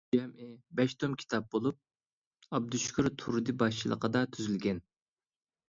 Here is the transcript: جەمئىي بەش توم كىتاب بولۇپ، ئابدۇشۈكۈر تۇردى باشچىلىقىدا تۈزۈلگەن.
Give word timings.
جەمئىي 0.13 0.47
بەش 0.79 0.95
توم 1.03 1.13
كىتاب 1.23 1.45
بولۇپ، 1.57 2.49
ئابدۇشۈكۈر 2.59 3.11
تۇردى 3.21 3.57
باشچىلىقىدا 3.63 4.27
تۈزۈلگەن. 4.35 4.85